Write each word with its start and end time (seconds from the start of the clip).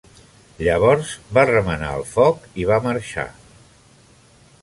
Llavors 0.67 1.11
va 1.37 1.43
remenar 1.49 1.91
el 1.99 2.07
foc 2.15 2.49
i 2.63 2.67
va 2.71 2.81
marxar. 2.89 3.29